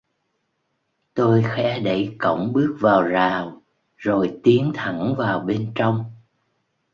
Tôi 1.13 1.43
khẽ 1.43 1.79
đẩy 1.79 2.15
cổng 2.19 2.53
bước 2.53 2.77
vào 2.79 3.03
rào, 3.03 3.61
rồi 3.97 4.39
tiếng 4.43 4.71
thẳng 4.75 5.15
vào 5.17 5.39
bên 5.39 5.71
trong 5.75 6.05